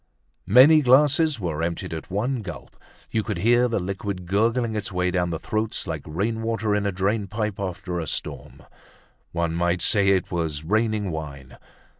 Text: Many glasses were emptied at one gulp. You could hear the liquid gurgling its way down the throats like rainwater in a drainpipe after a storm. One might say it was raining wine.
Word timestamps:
Many 0.47 0.81
glasses 0.81 1.39
were 1.39 1.61
emptied 1.61 1.93
at 1.93 2.09
one 2.09 2.41
gulp. 2.41 2.75
You 3.11 3.21
could 3.21 3.37
hear 3.37 3.67
the 3.67 3.77
liquid 3.79 4.25
gurgling 4.25 4.75
its 4.75 4.91
way 4.91 5.11
down 5.11 5.29
the 5.29 5.37
throats 5.37 5.85
like 5.85 6.01
rainwater 6.07 6.73
in 6.73 6.87
a 6.87 6.91
drainpipe 6.91 7.59
after 7.59 7.99
a 7.99 8.07
storm. 8.07 8.61
One 9.31 9.53
might 9.53 9.83
say 9.83 10.07
it 10.07 10.31
was 10.31 10.63
raining 10.63 11.11
wine. 11.11 11.59